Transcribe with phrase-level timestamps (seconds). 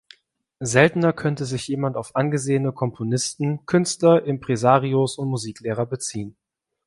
[0.61, 6.35] Seltener könnte sich jemand auf angesehene Komponisten, Künstler, Impresarios und Musiklehrer beziehen.